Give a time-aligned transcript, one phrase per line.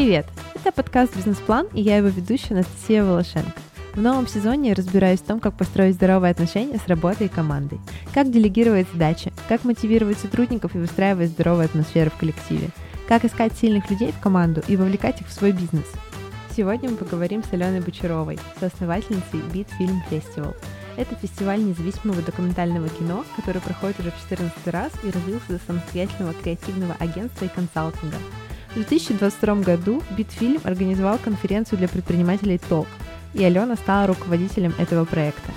[0.00, 0.24] Привет!
[0.54, 3.52] Это подкаст «Бизнес-план» и я его ведущая Анастасия Волошенко.
[3.92, 7.78] В новом сезоне я разбираюсь в том, как построить здоровые отношения с работой и командой,
[8.14, 12.70] как делегировать задачи, как мотивировать сотрудников и выстраивать здоровую атмосферу в коллективе,
[13.08, 15.84] как искать сильных людей в команду и вовлекать их в свой бизнес.
[16.56, 20.56] Сегодня мы поговорим с Аленой Бочаровой, соосновательницей Beat Film Festival.
[20.96, 26.32] Это фестиваль независимого документального кино, который проходит уже в 14 раз и развился до самостоятельного
[26.32, 28.16] креативного агентства и консалтинга–
[28.70, 32.86] в 2022 году Битфильм организовал конференцию для предпринимателей ТОК,
[33.34, 35.50] и Алена стала руководителем этого проекта.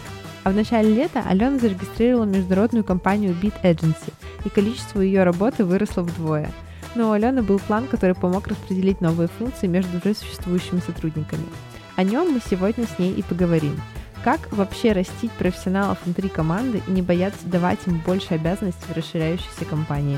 [0.43, 4.13] А в начале лета Алена зарегистрировала международную компанию Beat Agency,
[4.45, 6.51] и количество ее работы выросло вдвое.
[6.95, 11.45] Но у Алены был план, который помог распределить новые функции между уже существующими сотрудниками.
[11.95, 13.79] О нем мы сегодня с ней и поговорим.
[14.23, 19.65] Как вообще растить профессионалов внутри команды и не бояться давать им больше обязанностей в расширяющейся
[19.65, 20.17] компании?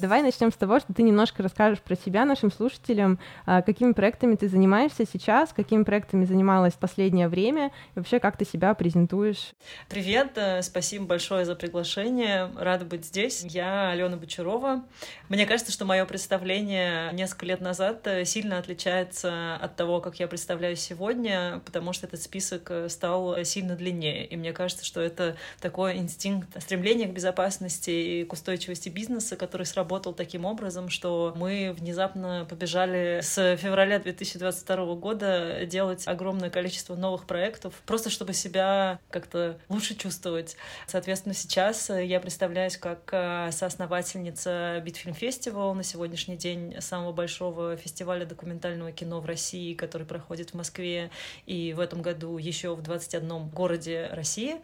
[0.00, 4.36] Давай начнем с того, что ты немножко расскажешь про себя нашим слушателям, а, какими проектами
[4.36, 9.54] ты занимаешься сейчас, какими проектами занималась в последнее время, и вообще как ты себя презентуешь.
[9.88, 13.42] Привет, э, спасибо большое за приглашение, рада быть здесь.
[13.42, 14.84] Я Алена Бочарова.
[15.28, 20.28] Мне кажется, что мое представление несколько лет назад э, сильно отличается от того, как я
[20.28, 25.36] представляю сегодня, потому что этот список э, стал сильно длиннее, и мне кажется, что это
[25.60, 31.32] такой инстинкт стремления к безопасности и к устойчивости бизнеса, который сработал сработал таким образом, что
[31.34, 38.98] мы внезапно побежали с февраля 2022 года делать огромное количество новых проектов, просто чтобы себя
[39.08, 40.56] как-то лучше чувствовать.
[40.86, 48.26] Соответственно, сейчас я представляюсь как э, соосновательница Битфильм Фестивал, на сегодняшний день самого большого фестиваля
[48.26, 51.10] документального кино в России, который проходит в Москве
[51.46, 54.56] и в этом году еще в 21 городе России,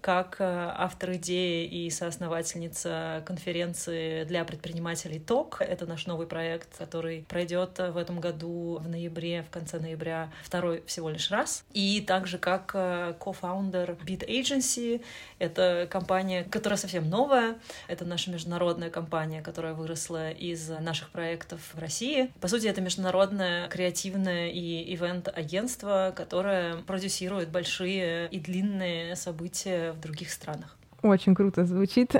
[0.00, 5.60] как э, автор идеи и соосновательница конференции для предпринимателей предпринимателей ТОК.
[5.60, 10.82] Это наш новый проект, который пройдет в этом году в ноябре, в конце ноября, второй
[10.86, 11.64] всего лишь раз.
[11.74, 15.02] И также как э, кофаундер Beat Agency.
[15.38, 17.58] Это компания, которая совсем новая.
[17.86, 22.32] Это наша международная компания, которая выросла из наших проектов в России.
[22.40, 30.30] По сути, это международное креативное и ивент-агентство, которое продюсирует большие и длинные события в других
[30.30, 30.78] странах.
[31.02, 32.14] Очень круто звучит.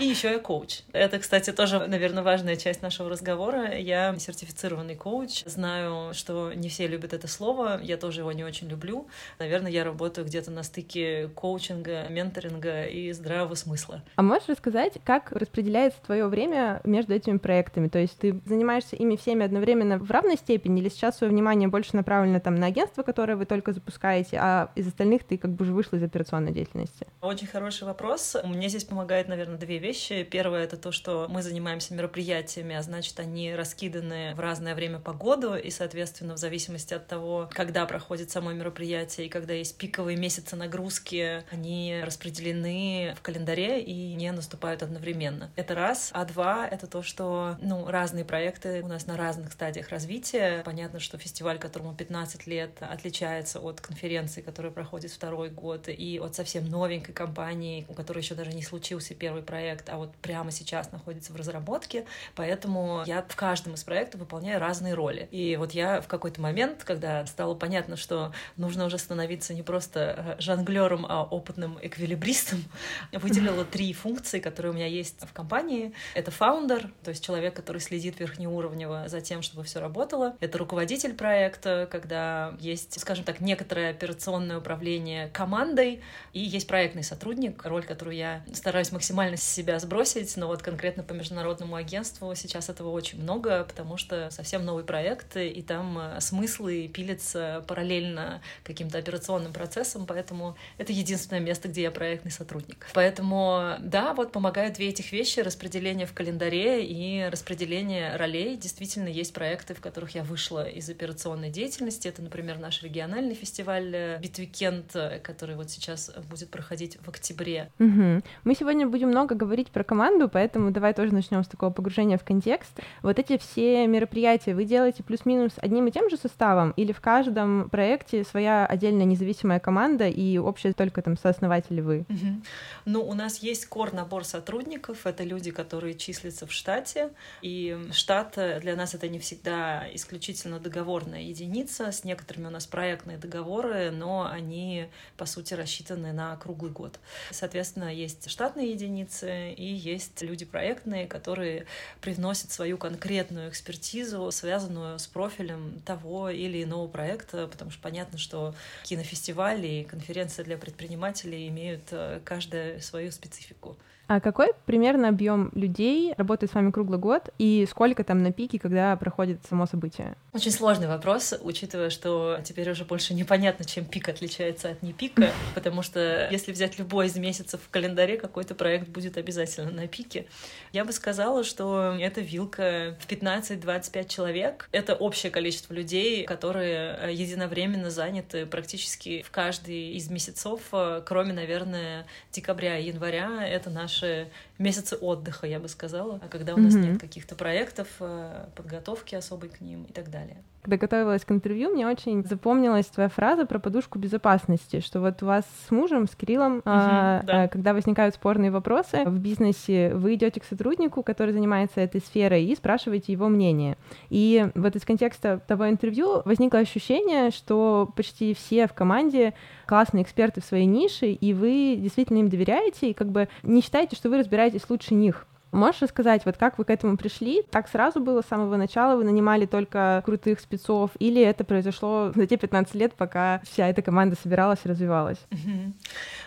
[0.00, 0.80] И еще я коуч.
[0.92, 3.76] Это, кстати, тоже, наверное, важная часть нашего разговора.
[3.76, 5.44] Я сертифицированный коуч.
[5.44, 7.80] Знаю, что не все любят это слово.
[7.82, 9.06] Я тоже его не очень люблю.
[9.38, 14.02] Наверное, я работаю где-то на стыке коучинга, менторинга и здравого смысла.
[14.16, 17.86] А можешь рассказать, как распределяется твое время между этими проектами?
[17.86, 21.94] То есть ты занимаешься ими всеми одновременно в равной степени или сейчас свое внимание больше
[21.94, 25.72] направлено там на агентство, которое вы только запускаете, а из остальных ты как бы уже
[25.72, 27.06] вышла из операционной деятельности?
[27.20, 28.36] Очень хороший вопрос вопрос.
[28.44, 30.22] Мне здесь помогает, наверное, две вещи.
[30.22, 35.12] Первое— это то, что мы занимаемся мероприятиями, а значит, они раскиданы в разное время по
[35.12, 40.16] году, и, соответственно, в зависимости от того, когда проходит само мероприятие и когда есть пиковые
[40.16, 45.50] месяцы нагрузки, они распределены в календаре и не наступают одновременно.
[45.56, 46.10] Это раз.
[46.12, 50.62] А два— это то, что, ну, разные проекты у нас на разных стадиях развития.
[50.64, 56.34] Понятно, что фестиваль, которому 15 лет, отличается от конференции, которая проходит второй год, и от
[56.34, 60.92] совсем новенькой компании, у который еще даже не случился первый проект, а вот прямо сейчас
[60.92, 62.04] находится в разработке,
[62.36, 65.28] поэтому я в каждом из проектов выполняю разные роли.
[65.32, 70.36] И вот я в какой-то момент, когда стало понятно, что нужно уже становиться не просто
[70.38, 72.62] э, жонглером, а опытным эквилибристом,
[73.12, 75.92] выделила три функции, которые у меня есть в компании.
[76.14, 80.36] Это фаундер, то есть человек, который следит верхнеуровнево за тем, чтобы все работало.
[80.38, 86.02] Это руководитель проекта, когда есть, скажем так, некоторое операционное управление командой,
[86.32, 91.02] и есть проектный сотрудник, роль которую я стараюсь максимально с себя сбросить, но вот конкретно
[91.02, 96.20] по международному агентству сейчас этого очень много, потому что совсем новый проект, и там э,
[96.20, 102.86] смыслы пилятся параллельно каким-то операционным процессам, поэтому это единственное место, где я проектный сотрудник.
[102.92, 108.58] Поэтому, да, вот помогают две этих вещи, распределение в календаре и распределение ролей.
[108.58, 112.08] Действительно, есть проекты, в которых я вышла из операционной деятельности.
[112.08, 117.70] Это, например, наш региональный фестиваль Beat Weekend, э, который вот сейчас будет проходить в октябре.
[117.78, 118.22] Угу.
[118.44, 122.24] Мы сегодня будем много говорить про команду, поэтому давай тоже начнем с такого погружения в
[122.24, 122.72] контекст.
[123.02, 127.68] Вот эти все мероприятия вы делаете плюс-минус одним и тем же составом, или в каждом
[127.68, 132.06] проекте своя отдельная независимая команда и общая только там сооснователи вы?
[132.08, 132.42] Угу.
[132.86, 137.10] Ну, у нас есть кор набор сотрудников, это люди, которые числятся в штате,
[137.42, 143.18] и штат для нас это не всегда исключительно договорная единица, с некоторыми у нас проектные
[143.18, 144.86] договоры, но они,
[145.16, 146.98] по сути, рассчитаны на круглый год.
[147.30, 151.66] Соответственно, соответственно, есть штатные единицы и есть люди проектные, которые
[152.00, 158.54] привносят свою конкретную экспертизу, связанную с профилем того или иного проекта, потому что понятно, что
[158.84, 163.76] кинофестивали и конференции для предпринимателей имеют э, каждая свою специфику.
[164.08, 168.58] А какой примерно объем людей работает с вами круглый год и сколько там на пике,
[168.58, 170.14] когда проходит само событие?
[170.32, 175.30] Очень сложный вопрос, учитывая, что теперь уже больше непонятно, чем пик отличается от не пика,
[175.54, 180.26] потому что если взять любой из месяцев в календаре, какой-то проект будет обязательно на пике.
[180.72, 184.68] Я бы сказала, что это вилка в 15-25 человек.
[184.70, 191.32] Это общее количество людей, которые э, единовременно заняты практически в каждый из месяцев, э, кроме,
[191.32, 193.44] наверное, декабря и января.
[193.44, 194.28] Это наш наши
[194.58, 196.92] месяцы отдыха, я бы сказала, а когда у нас mm-hmm.
[196.92, 200.42] нет каких-то проектов, э, подготовки особой к ним и так далее.
[200.66, 205.26] Когда готовилась к интервью, мне очень запомнилась твоя фраза про подушку безопасности, что вот у
[205.26, 207.42] вас с мужем, с Кириллом, mm-hmm, а, да.
[207.44, 212.46] а, когда возникают спорные вопросы в бизнесе, вы идете к сотруднику, который занимается этой сферой,
[212.46, 213.76] и спрашиваете его мнение.
[214.10, 219.34] И вот из контекста того интервью возникло ощущение, что почти все в команде
[219.66, 223.94] классные эксперты в своей нише, и вы действительно им доверяете, и как бы не считаете,
[223.94, 225.28] что вы разбираетесь лучше них.
[225.52, 227.42] Можешь рассказать, вот как вы к этому пришли?
[227.50, 228.96] Так сразу было с самого начала?
[228.96, 230.90] Вы нанимали только крутых спецов?
[230.98, 235.18] Или это произошло за те 15 лет, пока вся эта команда собиралась и развивалась?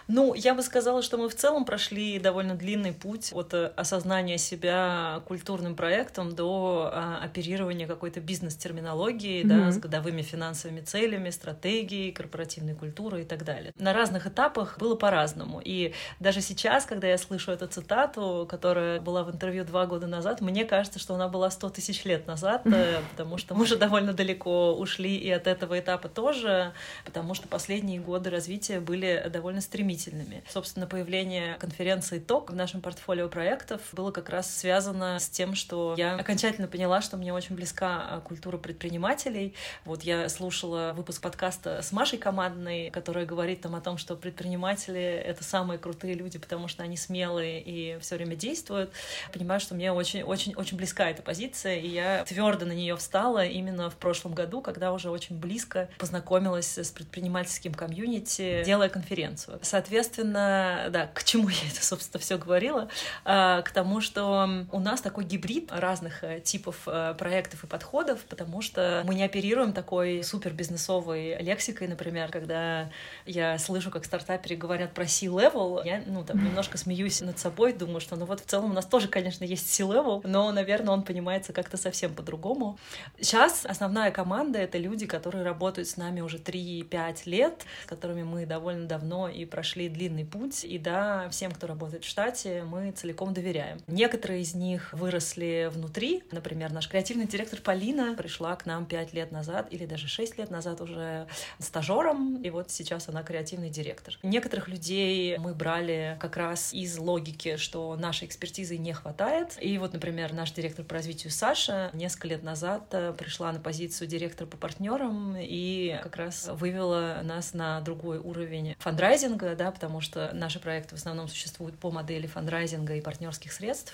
[0.10, 4.40] Ну, я бы сказала, что мы в целом прошли довольно длинный путь от э, осознания
[4.40, 9.66] себя культурным проектом до а, оперирования какой-то бизнес-терминологии, mm-hmm.
[9.66, 13.72] да, с годовыми финансовыми целями, стратегией, корпоративной культурой и так далее.
[13.78, 15.62] На разных этапах было по-разному.
[15.64, 20.42] И даже сейчас, когда я слышу эту цитату, которая была в интервью два года назад,
[20.42, 23.04] мне кажется, что она была сто тысяч лет назад, mm-hmm.
[23.12, 26.74] потому что мы уже довольно далеко ушли и от этого этапа тоже,
[27.06, 30.44] потому что последние годы развития были довольно стремительными стремительными.
[30.50, 35.96] Собственно, появление конференции ТОК в нашем портфолио проектов было как раз связано с тем, что
[35.98, 39.54] я окончательно поняла, что мне очень близка а, культура предпринимателей.
[39.86, 45.02] Вот я слушала выпуск подкаста с Машей Командной, которая говорит там о том, что предприниматели—
[45.26, 48.92] это самые крутые люди, потому что они смелые и все время действуют.
[49.34, 53.96] Понимаю, что мне очень-очень-очень близка эта позиция, и я твердо на нее встала именно в
[53.96, 59.60] прошлом году, когда уже очень близко познакомилась с предпринимательским комьюнити, делая конференцию.
[59.62, 62.90] Соответственно, Соответственно, да, к чему я это, собственно, все говорила?
[63.26, 68.20] А, к тому, что у нас такой гибрид разных э, типов э, проектов и подходов,
[68.26, 72.92] потому что мы не оперируем такой супер бизнесовой лексикой, например, когда
[73.26, 78.00] я слышу, как стартаперы говорят про C-level, я, ну, там, немножко смеюсь над собой, думаю,
[78.00, 81.52] что, ну, вот в целом у нас тоже, конечно, есть C-level, но, наверное, он понимается
[81.52, 82.78] как-то совсем по-другому.
[83.20, 88.46] Сейчас основная команда— это люди, которые работают с нами уже 3-5 лет, с которыми мы
[88.46, 92.90] довольно давно и прошли прошли длинный путь, и да, всем, кто работает в штате, мы
[92.90, 93.78] целиком доверяем.
[93.86, 96.24] Некоторые из них выросли внутри.
[96.32, 100.50] Например, наш креативный директор Полина пришла к нам пять лет назад, или даже шесть лет
[100.50, 101.28] назад уже
[101.60, 104.18] стажером, и вот сейчас она креативный директор.
[104.24, 109.56] Некоторых людей мы брали как раз из логики, что нашей экспертизы не хватает.
[109.62, 114.08] И вот, например, наш директор по развитию Саша несколько лет назад э, пришла на позицию
[114.08, 120.32] директора по партнерам и как раз вывела нас на другой уровень фандрайзинга, да, потому что
[120.34, 123.94] наши проекты в основном существуют по модели фандрайзинга и партнерских средств.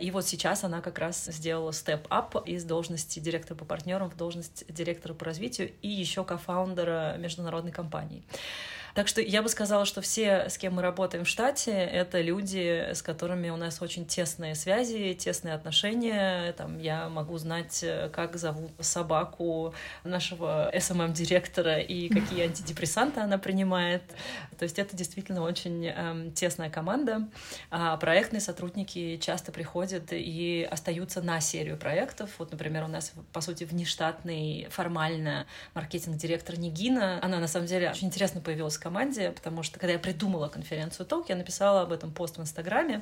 [0.00, 4.64] И вот сейчас она как раз сделала степ-ап из должности директора по партнерам в должность
[4.68, 8.24] директора по развитию и еще кофаундера международной компании.
[8.94, 12.90] Так что я бы сказала, что все, с кем мы работаем в штате, это люди,
[12.92, 16.52] с которыми у нас очень тесные связи, тесные отношения.
[16.52, 19.74] Там я могу знать, как зовут собаку
[20.04, 24.04] нашего SMM-директора и какие антидепрессанты она принимает.
[24.58, 27.28] То есть это действительно очень эм, тесная команда.
[27.70, 32.30] А проектные сотрудники часто приходят и остаются на серию проектов.
[32.38, 37.18] Вот, например, у нас, по сути, внештатный формально маркетинг-директор Нигина.
[37.22, 41.30] Она, на самом деле, очень интересно появилась команде, потому что когда я придумала конференцию Толк,
[41.30, 43.00] я написала об этом пост в Инстаграме,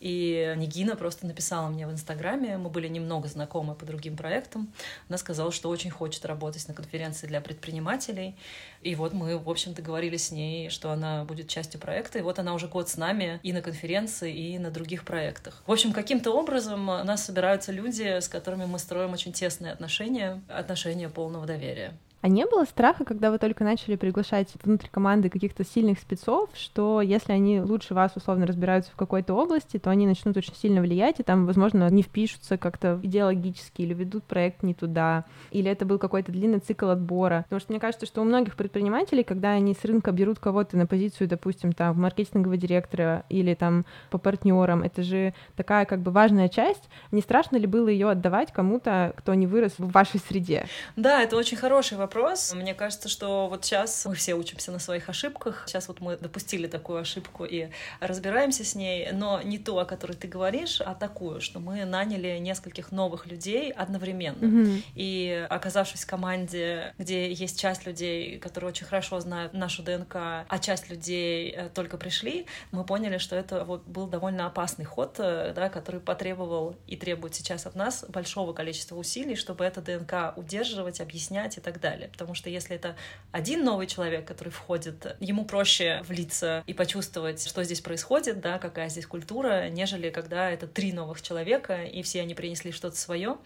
[0.00, 4.72] и Нигина просто написала мне в Инстаграме, мы были немного знакомы по другим проектам,
[5.08, 8.34] она сказала, что очень хочет работать на конференции для предпринимателей,
[8.80, 12.38] и вот мы, в общем, договорились с ней, что она будет частью проекта, и вот
[12.38, 15.62] она уже год с нами и на конференции, и на других проектах.
[15.66, 20.42] В общем, каким-то образом у нас собираются люди, с которыми мы строим очень тесные отношения,
[20.48, 21.92] отношения полного доверия.
[22.22, 27.00] А не было страха, когда вы только начали приглашать внутрь команды каких-то сильных спецов, что
[27.00, 31.18] если они лучше вас условно разбираются в какой-то области, то они начнут очень сильно влиять,
[31.20, 35.98] и там, возможно, не впишутся как-то идеологически или ведут проект не туда, или это был
[35.98, 37.44] какой-то длинный цикл отбора.
[37.44, 40.86] Потому что мне кажется, что у многих предпринимателей, когда они с рынка берут кого-то на
[40.86, 46.50] позицию, допустим, там, маркетингового директора или там по партнерам, это же такая как бы важная
[46.50, 46.90] часть.
[47.12, 50.66] Не страшно ли было ее отдавать кому-то, кто не вырос в вашей среде?
[50.96, 52.52] Да, это очень хороший вопрос вопрос.
[52.54, 55.64] Мне кажется, что вот сейчас мы все учимся на своих ошибках.
[55.66, 57.68] Сейчас вот мы допустили такую ошибку и
[58.00, 62.38] разбираемся с ней, но не ту, о которой ты говоришь, а такую, что мы наняли
[62.38, 64.44] нескольких новых людей одновременно.
[64.44, 64.82] Mm-hmm.
[64.96, 70.16] И оказавшись в команде, где есть часть людей, которые очень хорошо знают нашу ДНК,
[70.48, 75.14] а часть людей э, только пришли, мы поняли, что это вот был довольно опасный ход,
[75.18, 80.36] э, да, который потребовал и требует сейчас от нас большого количества усилий, чтобы это ДНК
[80.36, 82.10] удерживать, объяснять и так далее далее.
[82.10, 82.96] Потому что если это
[83.32, 88.88] один новый человек, который входит, ему проще влиться и почувствовать, что здесь происходит, да, какая
[88.88, 93.36] здесь культура, нежели когда это три новых человека, и все они принесли что-то свое.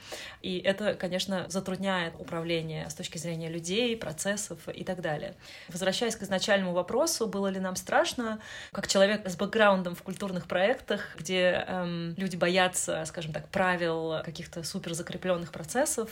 [0.42, 5.34] И это, конечно, затрудняет управление с точки зрения людей, процессов и так далее.
[5.68, 8.40] Возвращаясь к изначальному вопросу, было ли нам страшно,
[8.72, 14.62] как человек с бэкграундом в культурных проектах, где эм, люди боятся, скажем так, правил каких-то
[14.62, 16.08] супер закрепленных процессов,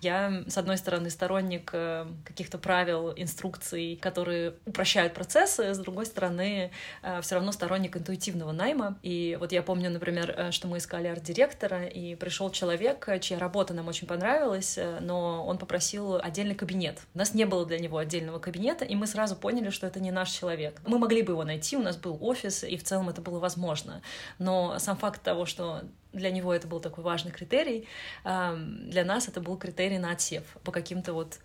[0.00, 1.85] я, с одной стороны, сторонник э,
[2.24, 6.70] каких-то правил, инструкций, которые упрощают процессы, с другой стороны,
[7.02, 8.98] э, все равно сторонник интуитивного найма.
[9.02, 13.74] И вот я помню, например, э, что мы искали арт-директора, и пришел человек, чья работа
[13.74, 17.00] нам очень понравилась, э, но он попросил отдельный кабинет.
[17.14, 20.10] У нас не было для него отдельного кабинета, и мы сразу поняли, что это не
[20.10, 20.80] наш человек.
[20.86, 24.02] Мы могли бы его найти, у нас был офис, и в целом это было возможно.
[24.38, 27.86] Но сам факт того, что для него это был такой важный критерий,
[28.24, 31.38] для нас это был критерий на отсев по каким-то вот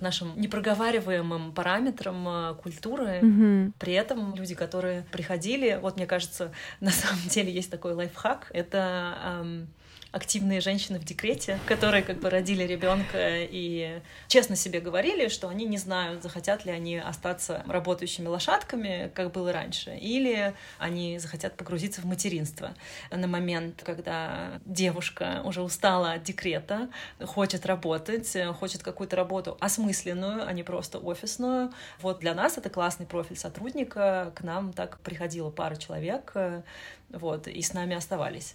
[0.00, 3.20] нашим непроговариваемым параметрам э, культуры.
[3.20, 3.72] Mm-hmm.
[3.78, 9.16] При этом люди, которые приходили, вот мне кажется, на самом деле есть такой лайфхак, это
[9.24, 9.68] эм,
[10.10, 15.66] активные женщины в декрете, которые как бы родили ребенка и честно себе говорили, что они
[15.66, 22.00] не знают, захотят ли они остаться работающими лошадками, как было раньше, или они захотят погрузиться
[22.00, 22.74] в материнство.
[23.10, 26.88] На момент, когда девушка уже устала от декрета,
[27.22, 31.72] хочет работать, хочет какую-то работу осмысленную, а не просто офисную.
[32.00, 34.32] Вот для нас это классный профиль сотрудника.
[34.34, 36.32] К нам так приходила пара человек,
[37.10, 38.54] вот, и с нами оставались.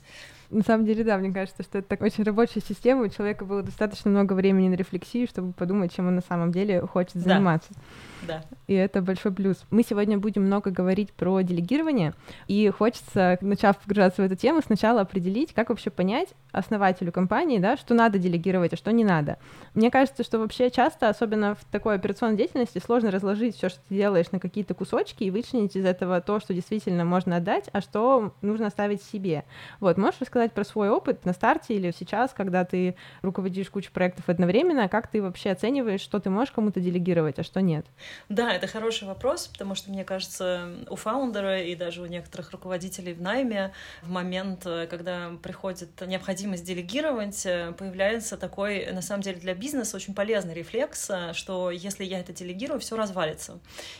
[0.50, 3.63] На самом деле, да, мне кажется, что это так очень рабочая система, у человека было
[3.63, 7.71] достаточно много времени на рефлексию, чтобы подумать, чем он на самом деле хочет заниматься.
[8.27, 8.43] Да.
[8.67, 9.63] И это большой плюс.
[9.69, 12.13] Мы сегодня будем много говорить про делегирование,
[12.47, 17.75] и хочется, начав погружаться в эту тему, сначала определить, как вообще понять основателю компании, да,
[17.77, 19.38] что надо делегировать, а что не надо.
[19.73, 23.95] Мне кажется, что вообще часто, особенно в такой операционной деятельности, сложно разложить все, что ты
[23.95, 28.33] делаешь, на какие-то кусочки и вычленить из этого то, что действительно можно отдать, а что
[28.41, 29.43] нужно оставить себе.
[29.79, 34.27] Вот, можешь рассказать про свой опыт на старте или сейчас, когда ты руководишь кучу проектов
[34.27, 37.85] одновременно, как ты вообще оцениваешь, что ты можешь кому-то делегировать, а что нет?
[38.29, 43.13] Да, это хороший вопрос, потому что, мне кажется, у фаундера и даже у некоторых руководителей
[43.13, 43.71] в найме
[44.01, 49.95] в момент, э, когда приходит необходимость делегировать, э, появляется такой, на самом деле, для бизнеса
[49.95, 53.59] очень полезный рефлекс, э, что если я это делегирую, все развалится.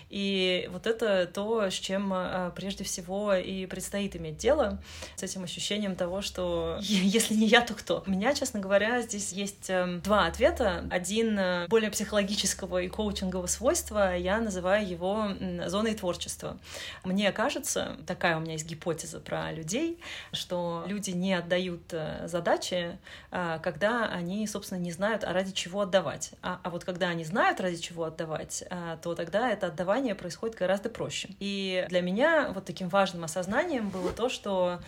[0.10, 2.14] И вот это то, с чем
[2.56, 4.82] прежде всего и предстоит иметь дело,
[5.16, 8.04] с этим ощущением того, что если не я, то кто?
[8.08, 10.86] У меня, честно говоря, здесь есть эм, два ответа.
[10.90, 15.30] Один более психологического и коучингового свойства, я называю его
[15.68, 16.58] зоной творчества.
[17.04, 20.00] Мне кажется, такая у меня есть гипотеза про людей,
[20.32, 22.98] что люди не отдают э, задачи,
[23.32, 26.32] а, когда они, собственно, не знают, а ради чего отдавать.
[26.42, 30.56] А, а вот когда они знают, ради чего отдавать, а, то тогда это отдавание происходит
[30.56, 31.30] гораздо проще.
[31.40, 34.80] И для меня вот таким важным осознанием было то, что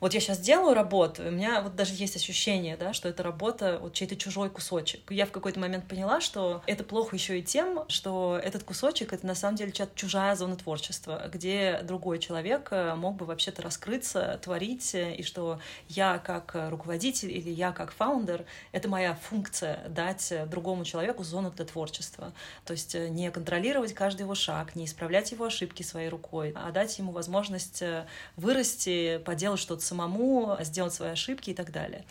[0.00, 3.78] вот я сейчас делаю работу, у меня вот даже есть ощущение, да, что это работа,
[3.80, 5.10] вот чей-то чужой кусочек.
[5.10, 9.26] Я в какой-то момент поняла, что это плохо еще и тем, что этот кусочек— это
[9.26, 14.94] на самом деле чужая зона творчества, где другой человек э, мог бы вообще-то раскрыться, творить,
[14.94, 21.24] и что я как руководитель или я как фаундер— это моя функция— дать другому человеку
[21.24, 22.32] зону для творчества.
[22.66, 26.70] То есть э, не контролировать каждый его шаг, не исправлять его ошибки своей рукой, а
[26.70, 32.04] дать ему возможность э, вырасти, поделать что-то самому, сделать свои ошибки и так далее.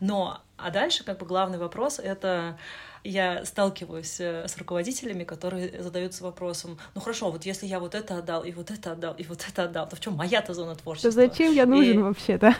[0.00, 2.56] Но А дальше как бы главный вопрос— это
[3.04, 8.18] я сталкиваюсь э, с руководителями, которые задаются вопросом, ну хорошо, вот если я вот это
[8.18, 11.10] отдал, и вот это отдал, и вот это отдал, то в чем моя-то зона творчества?
[11.10, 12.54] То зачем я нужен и, вообще-то?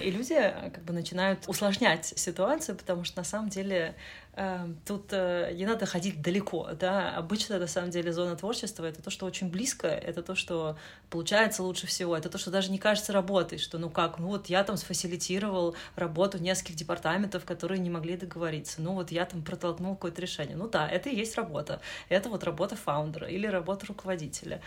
[0.00, 3.96] И люди э, как бы начинают усложнять ситуацию, потому что на самом деле
[4.84, 9.10] тут э, не надо ходить далеко, да, обычно на самом деле зона творчества— это то,
[9.10, 10.76] что очень близко, это то, что
[11.08, 14.46] получается лучше всего, это то, что даже не кажется работой, что ну как, ну вот
[14.46, 19.94] я там сфасилитировал работу нескольких департаментов, которые не могли договориться, ну вот я там протолкнул
[19.94, 24.60] какое-то решение, ну да, это и есть работа, это вот работа фаундера или работа руководителя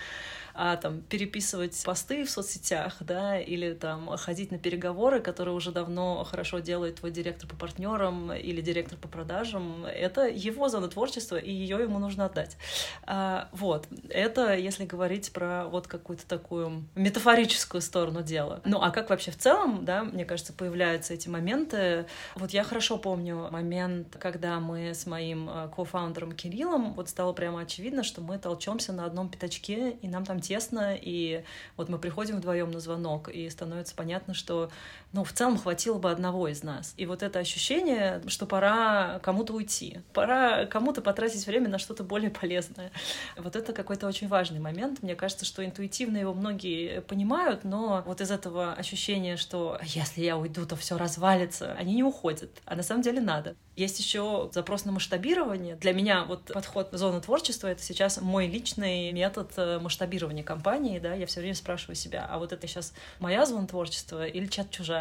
[0.58, 6.24] а там переписывать посты в соцсетях, да, или там ходить на переговоры, которые уже давно
[6.24, 11.52] хорошо делает твой директор по партнерам или директор по продажам, это его зона творчества, и
[11.52, 12.58] ее ему нужно отдать.
[13.04, 18.62] А, вот, это если говорить про вот какую-то такую метафорическую сторону дела.
[18.66, 22.08] Ну, а как вообще в целом, да, мне кажется, появляются эти моменты.
[22.36, 27.62] Вот я хорошо помню момент, когда мы с моим э, кофаундером Кириллом, вот стало прямо
[27.62, 31.44] очевидно, что мы толчемся на одном пятачке, и нам там тесно, и
[31.75, 34.70] вот мы приходим вдвоем на звонок, и становится понятно, что,
[35.14, 36.94] ну, в целом хватило бы одного из нас.
[36.98, 42.30] И вот это ощущение, что пора кому-то уйти, пора кому-то потратить время на что-то более
[42.30, 42.92] полезное.
[43.38, 45.02] Вот это какой-то очень важный момент.
[45.02, 50.38] Мне кажется, что интуитивно его многие понимают, но вот из этого ощущения, что если я
[50.38, 52.52] уйду, то все развалится, они не уходят.
[52.66, 53.56] А на самом деле надо.
[53.76, 55.76] Есть еще запрос на масштабирование.
[55.76, 61.14] Для меня вот подход зона творчества— это сейчас мой личный метод э, масштабирования компании, да,
[61.14, 64.97] я все время спрашиваю себя, а вот это сейчас моя зона творчества или чат чужая?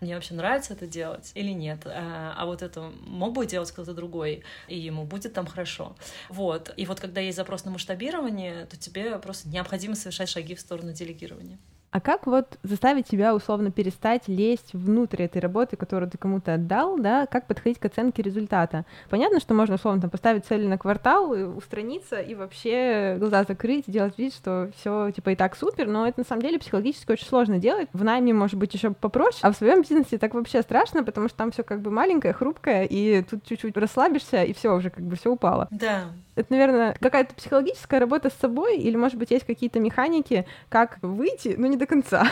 [0.00, 1.86] Мне вообще нравится это делать или нет?
[1.86, 5.96] А, а вот это мог бы делать кто-то другой, и ему будет там хорошо.
[6.28, 6.72] Вот.
[6.76, 10.92] И вот когда есть запрос на масштабирование, то тебе просто необходимо совершать шаги в сторону
[10.92, 11.58] делегирования.
[11.94, 16.98] А как вот заставить себя условно перестать лезть внутрь этой работы, которую ты кому-то отдал,
[16.98, 18.84] да, как подходить к оценке результата?
[19.10, 24.18] Понятно, что можно условно там поставить цели на квартал, устраниться и вообще глаза закрыть, делать
[24.18, 27.60] вид, что все типа и так супер, но это на самом деле психологически очень сложно
[27.60, 27.88] делать.
[27.92, 31.38] В найме может быть еще попроще, а в своем бизнесе так вообще страшно, потому что
[31.38, 35.14] там все как бы маленькое, хрупкое, и тут чуть-чуть расслабишься, и все уже как бы
[35.14, 35.68] все упало.
[35.70, 40.98] Да, это, наверное, какая-то психологическая работа с собой, или, может быть, есть какие-то механики, как
[41.02, 42.26] выйти, но не до конца.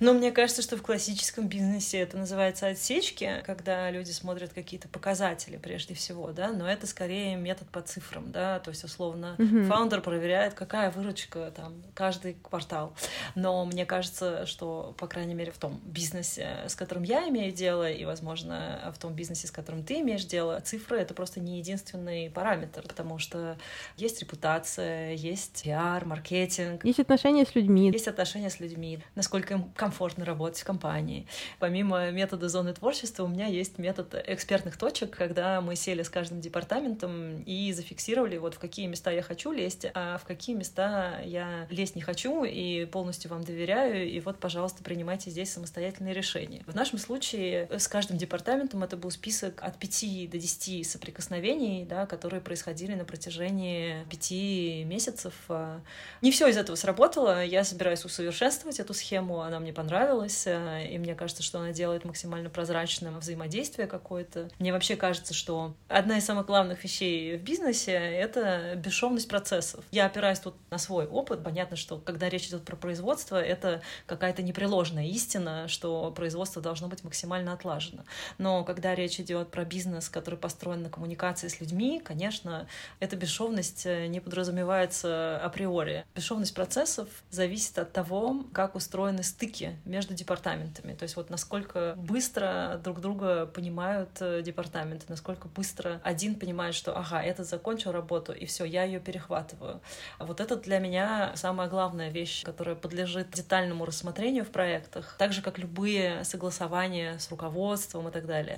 [0.00, 5.56] Но мне кажется, что в классическом бизнесе это называется отсечки, когда люди смотрят какие-то показатели
[5.56, 9.36] прежде всего, да, но это скорее метод по цифрам, да, то есть, условно,
[9.68, 12.94] фаундер проверяет, какая выручка там каждый квартал.
[13.34, 17.90] Но мне кажется, что, по крайней мере, в том бизнесе, с которым я имею дело,
[17.90, 22.30] и, возможно, в том бизнесе, с которым ты имеешь дело, цифры— это просто не единственный
[22.30, 23.56] параметр параметр, потому что
[23.96, 26.84] есть репутация, есть пиар, маркетинг.
[26.84, 27.90] Есть отношения с людьми.
[27.90, 31.26] Есть отношения с людьми, насколько им комфортно работать в компании.
[31.58, 36.40] Помимо метода зоны творчества, у меня есть метод экспертных точек, когда мы сели с каждым
[36.40, 41.66] департаментом и зафиксировали, вот в какие места я хочу лезть, а в какие места я
[41.70, 46.62] лезть не хочу и полностью вам доверяю, и вот, пожалуйста, принимайте здесь самостоятельные решения.
[46.66, 52.06] В нашем случае с каждым департаментом это был список от 5 до 10 соприкосновений, да,
[52.06, 55.34] которые происходили происходили на протяжении пяти месяцев.
[55.50, 55.82] А,
[56.22, 57.44] не все из этого сработало.
[57.44, 59.42] Я собираюсь усовершенствовать эту схему.
[59.42, 64.48] Она мне понравилась, а, и мне кажется, что она делает максимально прозрачным взаимодействие какое-то.
[64.58, 69.84] Мне вообще кажется, что одна из самых главных вещей в бизнесе— это бесшовность процессов.
[69.90, 71.44] Я опираюсь тут на свой опыт.
[71.44, 77.04] Понятно, что когда речь идет про производство, это какая-то непреложная истина, что производство должно быть
[77.04, 78.04] максимально отлажено.
[78.38, 82.66] Но когда речь идет про бизнес, который построен на коммуникации с людьми, конечно, конечно,
[83.00, 86.04] эта бесшовность э, не подразумевается априори.
[86.14, 90.94] Бесшовность процессов зависит от того, как устроены стыки между департаментами.
[90.94, 96.96] То есть вот насколько быстро друг друга понимают э, департаменты, насколько быстро один понимает, что
[96.96, 99.80] ага, этот закончил работу, и все, я ее перехватываю.
[100.18, 105.32] А вот это для меня самая главная вещь, которая подлежит детальному рассмотрению в проектах, так
[105.32, 108.56] же, как любые согласования с руководством и так далее.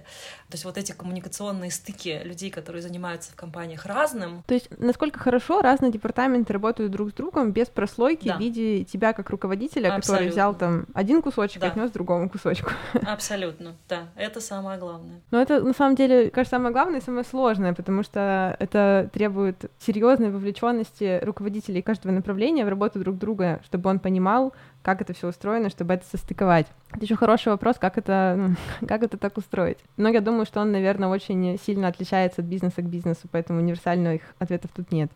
[0.49, 4.43] То есть вот эти коммуникационные стыки людей, которые занимаются в компании них разным.
[4.47, 8.37] То есть насколько хорошо разные департаменты работают друг с другом без прослойки да.
[8.37, 10.01] в виде тебя как руководителя, Абсолютно.
[10.01, 11.69] который взял там один кусочек да.
[11.69, 12.71] и отнес другому кусочку.
[13.07, 15.21] Абсолютно, да, это самое главное.
[15.31, 19.71] Но это на самом деле, кажется, самое главное и самое сложное, потому что это требует
[19.79, 25.29] серьезной вовлеченности руководителей каждого направления в работу друг друга, чтобы он понимал, как это все
[25.29, 26.67] устроено, чтобы это состыковать.
[26.93, 28.55] Это еще хороший вопрос, как это,
[28.87, 29.79] как это так устроить.
[29.97, 34.23] Но я думаю, что он, наверное, очень сильно отличается от бизнеса к бизнесу, поэтому универсальных
[34.39, 35.11] ответов тут нет.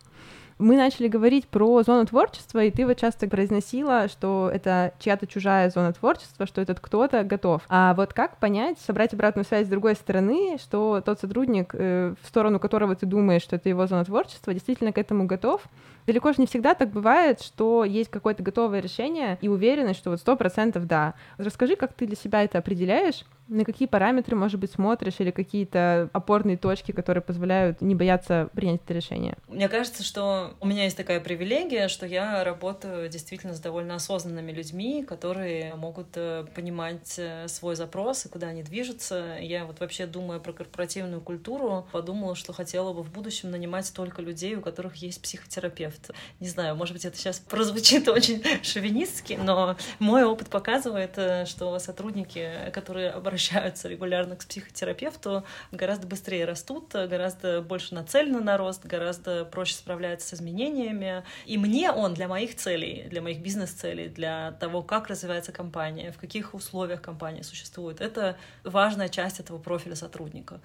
[0.59, 5.71] Мы начали говорить про зону творчества, и ты вот часто произносила, что это чья-то чужая
[5.71, 7.63] зона творчества, что этот кто-то готов.
[7.69, 12.27] А вот как понять, собрать обратную связь с другой стороны, что тот сотрудник, э, в
[12.29, 15.63] сторону которого ты думаешь, что это его зона творчества, действительно к этому готов,
[16.07, 20.19] Далеко же не всегда так бывает, что есть какое-то готовое решение и уверенность, что вот
[20.19, 21.15] сто процентов да.
[21.39, 26.09] Расскажи, как ты для себя это определяешь, на какие параметры, может быть, смотришь или какие-то
[26.13, 29.37] опорные точки, которые позволяют не бояться принять это решение?
[29.49, 34.53] Мне кажется, что у меня есть такая привилегия, что я работаю действительно с довольно осознанными
[34.53, 39.37] людьми, которые могут э, понимать э, свой запрос и куда они движутся.
[39.41, 44.23] Я вот вообще думая про корпоративную культуру, подумала, что хотела бы в будущем нанимать только
[44.23, 46.11] людей, у которых есть психотерапевт.
[46.41, 51.79] Не знаю, может быть, это сейчас прозвучит очень шовинистски, но мой опыт показывает, э, что
[51.79, 59.45] сотрудники, которые обращаются регулярно к психотерапевту, гораздо быстрее растут, гораздо больше нацелены на рост, гораздо
[59.45, 61.25] проще справляются с изменениями.
[61.47, 66.19] И мне он для моих целей, для моих бизнес-целей, для того, как развивается компания, в
[66.19, 70.61] каких условиях компания существует, это важная часть этого профиля сотрудника.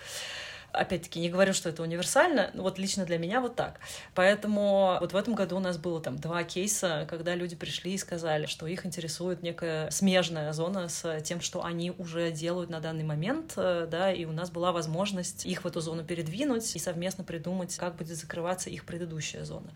[0.78, 3.80] Опять-таки, не говорю, что это универсально, но вот лично для меня вот так.
[4.14, 7.98] Поэтому вот в этом году у нас было там два кейса, когда люди пришли и
[7.98, 13.04] сказали, что их интересует некая смежная зона с тем, что они уже делают на данный
[13.04, 17.24] момент, э, да, и у нас была возможность их в эту зону передвинуть и совместно
[17.24, 19.70] придумать, как будет закрываться их предыдущая зона.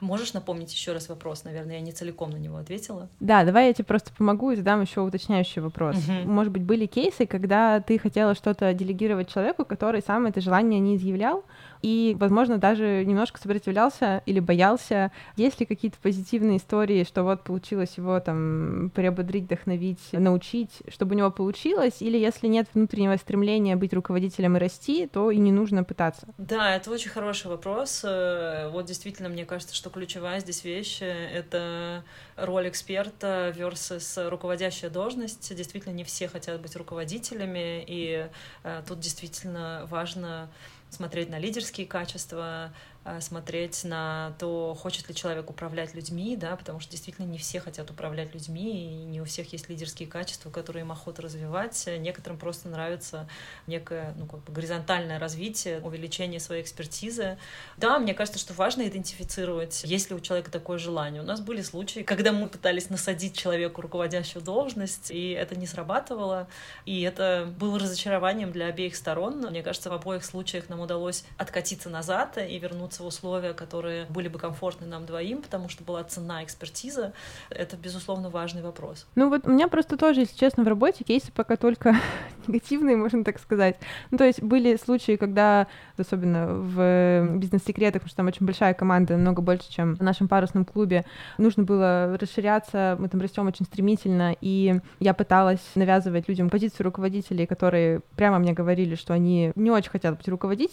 [0.00, 1.44] Можешь напомнить еще раз вопрос?
[1.44, 3.08] Наверное, я не целиком на него ответила.
[3.20, 5.96] Да, давай я тебе просто помогу и задам еще уточняющий вопрос.
[5.96, 6.30] Угу.
[6.30, 10.96] Может быть, были кейсы, когда ты хотела что-то делегировать человеку, который сам это желание не
[10.96, 11.44] изъявлял,
[11.82, 15.10] и, возможно, даже немножко сопротивлялся или боялся.
[15.36, 21.18] Есть ли какие-то позитивные истории, что вот получилось его там приободрить, вдохновить, научить, чтобы у
[21.18, 25.84] него получилось, или если нет внутреннего стремления быть руководителем и расти, то и не нужно
[25.84, 26.26] пытаться?
[26.38, 28.02] Да, это очень хороший вопрос.
[28.04, 32.04] Э, вот действительно, мне кажется, что ключевая здесь вещь— это
[32.36, 35.54] роль эксперта versus руководящая должность.
[35.54, 38.28] Действительно, не все хотят быть руководителями, и
[38.62, 40.48] э, тут действительно важно
[40.90, 42.72] смотреть на лидерские качества,
[43.02, 47.58] а, смотреть на то, хочет ли человек управлять людьми, да, потому что действительно не все
[47.58, 51.88] хотят управлять людьми, и не у всех есть лидерские качества, которые им охота развивать.
[51.98, 53.26] Некоторым просто нравится
[53.66, 57.38] некое ну, как бы горизонтальное развитие, увеличение своей экспертизы.
[57.78, 61.22] Да, мне кажется, что важно идентифицировать, есть ли у человека такое желание.
[61.22, 66.48] У нас были случаи, когда мы пытались насадить человеку руководящую должность, и это не срабатывало,
[66.84, 69.40] и это было разочарованием для обеих сторон.
[69.40, 74.28] Мне кажется, в обоих случаях нам удалось откатиться назад и вернуться в условия, которые были
[74.28, 77.12] бы комфортны нам двоим, потому что была цена экспертиза,
[77.50, 79.06] это, безусловно, важный вопрос.
[79.14, 81.96] Ну вот у меня просто тоже, если честно, в работе кейсы пока только
[82.46, 83.76] негативные, можно так сказать.
[84.10, 85.66] Ну то есть были случаи, когда,
[85.96, 90.64] особенно в бизнес-секретах, потому что там очень большая команда, намного больше, чем в нашем парусном
[90.64, 91.04] клубе,
[91.38, 97.46] нужно было расширяться, мы там растем очень стремительно, и я пыталась навязывать людям позицию руководителей,
[97.46, 100.69] которые прямо мне говорили, что они не очень хотят быть руководителями,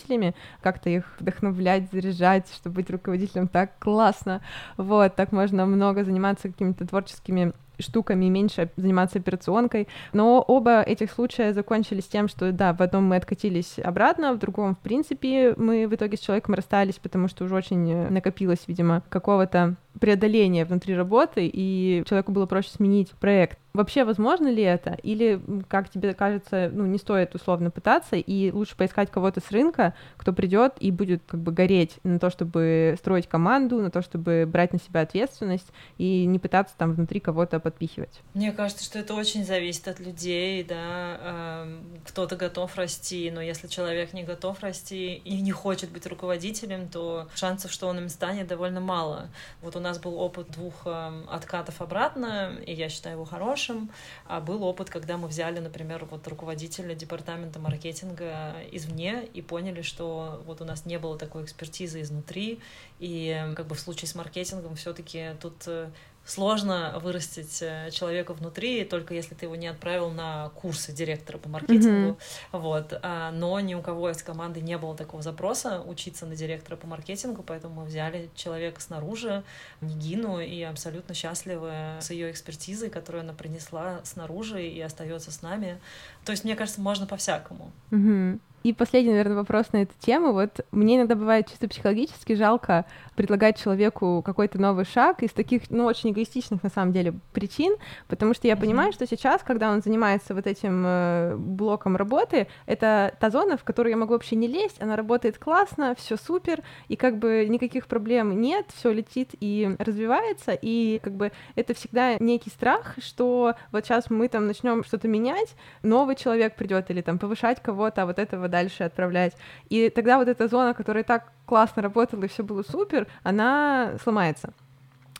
[0.61, 4.41] как-то их вдохновлять, заряжать, чтобы быть руководителем так классно.
[4.77, 9.87] Вот, так можно много заниматься какими-то творческими штуками меньше заниматься операционкой.
[10.13, 14.75] Но оба этих случая закончились тем, что да, в одном мы откатились обратно, в другом,
[14.75, 19.75] в принципе, мы в итоге с человеком расстались, потому что уже очень накопилось, видимо, какого-то
[19.97, 23.57] преодоления внутри работы, и человеку было проще сменить проект.
[23.73, 24.97] Вообще, возможно ли это?
[25.03, 29.93] Или, как тебе кажется, ну, не стоит условно пытаться, и лучше поискать кого-то с рынка,
[30.15, 34.49] кто придет и будет как бы гореть на то, чтобы строить команду, на то, чтобы
[34.51, 38.21] брать на себя ответственность, и не пытаться там внутри кого-то подпихивать?
[38.33, 41.67] Мне кажется, что это очень зависит от людей, да.
[42.05, 47.27] Кто-то готов расти, но если человек не готов расти и не хочет быть руководителем, то
[47.35, 49.29] шансов, что он им станет, довольно мало.
[49.61, 50.87] Вот у нас был опыт двух
[51.29, 53.91] откатов обратно, и я считаю его хорошим.
[54.25, 60.41] А был опыт, когда мы взяли, например, вот руководителя департамента маркетинга извне и поняли, что
[60.45, 62.59] вот у нас не было такой экспертизы изнутри,
[62.99, 65.89] и как бы в случае с маркетингом все-таки тут э,
[66.27, 71.47] сложно вырастить э, человека внутри, только если ты его не отправил на курсы директора по
[71.47, 72.17] маркетингу.
[72.51, 72.59] Mm-hmm.
[72.59, 72.99] Вот.
[73.01, 76.85] А, но ни у кого из команды не было такого запроса учиться на директора по
[76.85, 79.43] маркетингу, поэтому мы взяли человека снаружи,
[79.79, 85.79] Нигину, и абсолютно счастливы с ее экспертизой, которую она принесла снаружи и остается с нами.
[86.25, 87.71] То есть, мне кажется, можно по-всякому.
[87.91, 88.39] Mm-hmm.
[88.67, 90.33] И последний, наверное, вопрос на эту тему.
[90.33, 92.83] Вот мне иногда бывает чисто психологически жалко
[93.15, 97.77] предлагать человеку какой-то новый шаг из таких, ну, очень эгоистичных, на самом деле, причин,
[98.09, 98.59] потому что я mm-hmm.
[98.59, 103.63] понимаю, что сейчас, когда он занимается вот этим э, блоком работы, это та зона, в
[103.63, 107.87] которую я могу вообще не лезть, она работает классно, все супер, и как бы никаких
[107.87, 113.85] проблем нет, все летит и развивается, и как бы это всегда некий страх, что вот
[113.85, 118.19] сейчас мы там начнем что-то менять, новый человек придет или там повышать кого-то, а вот
[118.19, 119.33] этого дальше отправлять.
[119.69, 124.53] И тогда вот эта зона, которая так классно работала и все было супер, она сломается.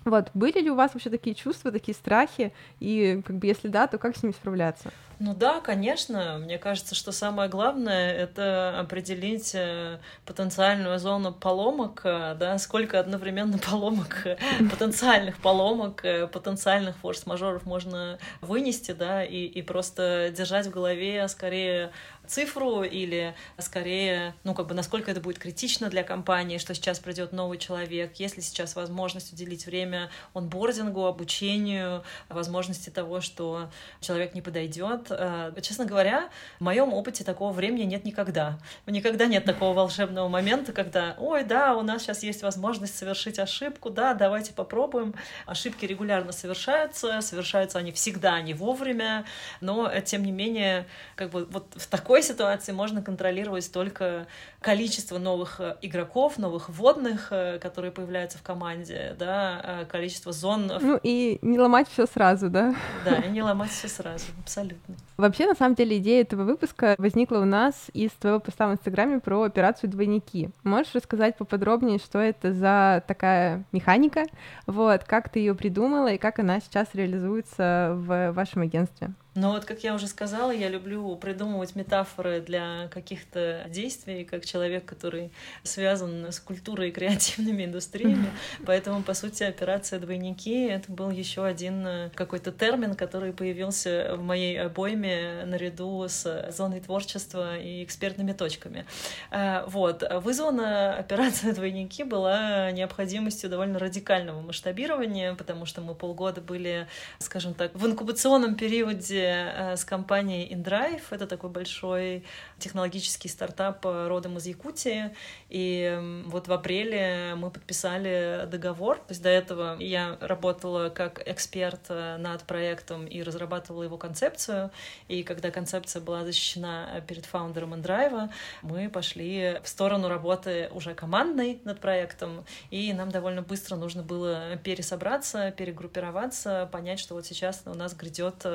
[0.05, 2.53] Вот, были ли у вас вообще такие чувства, такие страхи?
[2.79, 4.91] И как бы если да, то как с ними справляться?
[5.19, 6.37] Ну да, конечно.
[6.39, 13.57] Мне кажется, что самое главное— это определить э, потенциальную зону поломок, э, да, сколько одновременно
[13.57, 14.37] поломок, э,
[14.71, 21.91] потенциальных поломок, потенциальных форс-мажоров можно вынести, да, и, и просто держать в голове скорее
[22.27, 27.31] цифру или скорее, ну, как бы, насколько это будет критично для компании, что сейчас придет
[27.31, 33.69] новый человек, есть ли сейчас возможность уделить время онбордингу, обучению, возможности того, что
[34.01, 35.07] человек не подойдет.
[35.09, 38.59] Э, честно говоря, в моем опыте такого времени нет никогда.
[38.85, 43.89] Никогда нет такого волшебного момента, когда, ой, да, у нас сейчас есть возможность совершить ошибку,
[43.89, 45.13] да, давайте попробуем.
[45.45, 49.25] Ошибки регулярно совершаются, совершаются они всегда не вовремя,
[49.61, 54.25] но, тем не менее, как бы вот в такой такой ситуации можно контролировать только
[54.59, 60.71] количество новых э, игроков, новых водных, э, которые появляются в команде, да, э, количество зон.
[60.81, 62.73] Ну и не ломать все сразу, да?
[63.05, 64.95] Да, и не ломать все сразу, абсолютно.
[65.17, 69.19] Вообще, на самом деле, идея этого выпуска возникла у нас из твоего поста в Инстаграме
[69.19, 70.49] про операцию «Двойники».
[70.63, 74.23] Можешь рассказать поподробнее, что это за такая механика,
[74.65, 79.13] вот, как ты ее придумала и как она сейчас реализуется в вашем агентстве?
[79.37, 84.83] Но вот, как я уже сказала, я люблю придумывать метафоры для каких-то действий, как человек,
[84.85, 88.31] который связан с культурой и креативными индустриями.
[88.65, 94.23] Поэтому, по сути, операция «Двойники»— это был еще один э, какой-то термин, который появился в
[94.23, 98.87] моей обойме наряду с зоной творчества и экспертными точками.
[99.29, 100.01] Э, вот.
[100.23, 106.87] Вызвана операция «Двойники» была необходимостью довольно радикального масштабирования, потому что мы полгода были,
[107.19, 111.01] скажем так, в инкубационном периоде Э, с компанией InDrive.
[111.11, 112.23] Это такой большой
[112.59, 115.15] технологический стартап э, родом из Якутии.
[115.49, 118.97] И вот в апреле мы подписали договор.
[118.97, 124.71] То есть до этого я работала как эксперт э, над проектом и разрабатывала его концепцию.
[125.07, 128.29] И когда концепция была защищена перед фаундером InDrive,
[128.61, 132.45] мы пошли в сторону работы уже командной над проектом.
[132.71, 138.45] И нам довольно быстро нужно было пересобраться, перегруппироваться, понять, что вот сейчас у нас грядет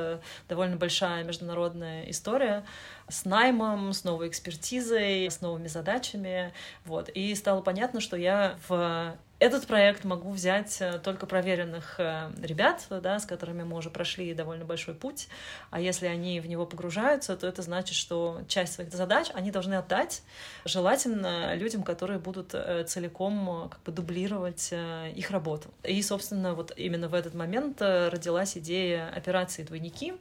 [0.53, 2.65] довольно большая международная история
[3.09, 6.53] с наймом, с новой экспертизой, с новыми задачами.
[6.85, 7.09] Вот.
[7.09, 12.87] И стало понятно, что я в этот проект могу взять э, только проверенных э, ребят,
[12.89, 15.27] да, с которыми мы уже прошли довольно большой путь.
[15.71, 19.75] А если они в него погружаются, то это значит, что часть своих задач они должны
[19.75, 20.23] отдать,
[20.65, 25.75] желательно людям, которые будут э, целиком как бы дублировать их работу.
[25.83, 30.15] И, собственно, вот именно в этот момент родилась идея операции «Двойники».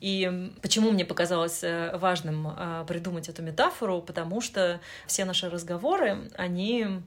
[0.00, 4.00] И почему мне показалось важным придумать эту метафору?
[4.00, 7.02] Потому что все наши разговоры, они